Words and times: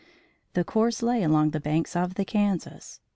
The 0.53 0.63
course 0.63 1.03
lay 1.03 1.21
along 1.21 1.51
the 1.51 1.59
banks 1.59 1.95
of 1.95 2.15
the 2.15 2.25
Kansas. 2.25 2.99